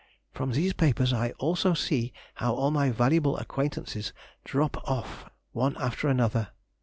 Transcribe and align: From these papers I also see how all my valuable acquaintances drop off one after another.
From 0.33 0.53
these 0.53 0.73
papers 0.73 1.13
I 1.13 1.29
also 1.37 1.75
see 1.75 2.11
how 2.33 2.55
all 2.55 2.71
my 2.71 2.89
valuable 2.89 3.37
acquaintances 3.37 4.13
drop 4.43 4.77
off 4.89 5.29
one 5.51 5.77
after 5.77 6.07
another. 6.07 6.47